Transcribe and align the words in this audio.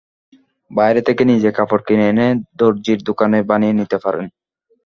বাইরে 0.71 1.01
থেকে 1.07 1.23
নিজে 1.31 1.49
কাপড় 1.57 1.83
কিনে 1.87 2.05
এনে 2.11 2.27
দরজির 2.59 2.99
দোকানে 3.09 3.39
বানিয়ে 3.49 3.77
নিতে 3.79 3.97
পারেন। 4.03 4.25